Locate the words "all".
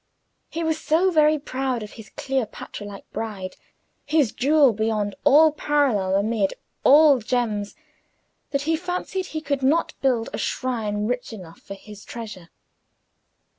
5.23-5.51, 6.83-7.19